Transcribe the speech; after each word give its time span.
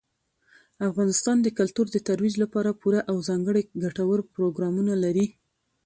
افغانستان 0.89 1.37
د 1.41 1.47
کلتور 1.57 1.85
د 1.91 1.97
ترویج 2.07 2.35
لپاره 2.43 2.77
پوره 2.81 3.01
او 3.09 3.15
ځانګړي 3.27 3.63
ګټور 3.83 4.19
پروګرامونه 4.35 4.93
لري. 5.03 5.25